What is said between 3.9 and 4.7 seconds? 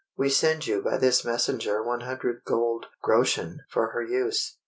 her use."